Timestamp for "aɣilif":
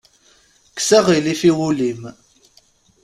0.97-1.41